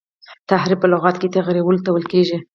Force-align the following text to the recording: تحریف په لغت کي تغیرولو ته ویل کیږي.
تحریف 0.49 0.79
په 0.81 0.87
لغت 0.93 1.15
کي 1.21 1.27
تغیرولو 1.35 1.83
ته 1.85 1.89
ویل 1.91 2.05
کیږي. 2.13 2.37